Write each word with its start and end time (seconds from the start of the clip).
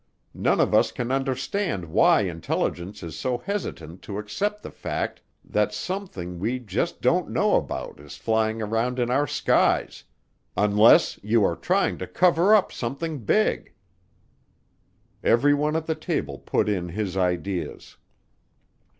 None 0.33 0.59
of 0.59 0.73
us 0.73 0.91
can 0.91 1.11
understand 1.11 1.85
why 1.85 2.21
Intelligence 2.21 3.03
is 3.03 3.15
so 3.15 3.37
hesitant 3.37 4.01
to 4.01 4.17
accept 4.17 4.63
the 4.63 4.71
fact 4.71 5.21
that 5.45 5.75
something 5.75 6.39
we 6.39 6.57
just 6.57 7.01
don't 7.03 7.29
know 7.29 7.53
about 7.55 7.99
is 7.99 8.17
flying 8.17 8.63
around 8.63 8.97
in 8.97 9.11
our 9.11 9.27
skies 9.27 10.03
unless 10.57 11.19
you 11.23 11.43
are 11.45 11.55
trying 11.55 11.99
to 11.99 12.07
cover 12.07 12.55
up 12.55 12.71
something 12.71 13.19
big." 13.19 13.73
Everyone 15.23 15.75
at 15.75 15.85
the 15.85 15.93
table 15.93 16.39
put 16.39 16.67
in 16.67 16.89
his 16.89 17.15
ideas. 17.15 17.97